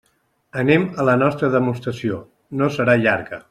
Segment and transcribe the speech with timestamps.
[0.61, 2.21] Anem a la nostra demostració;
[2.63, 3.39] no serà llarga.